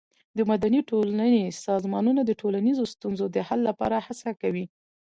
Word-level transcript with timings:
د 0.37 0.39
مدني 0.51 0.81
ټولنې 0.89 1.43
سازمانونه 1.65 2.21
د 2.25 2.31
ټولنیزو 2.41 2.83
ستونزو 2.93 3.25
د 3.35 3.37
حل 3.47 3.59
لپاره 3.69 3.97
هڅه 4.07 4.29
کوي. 4.41 4.65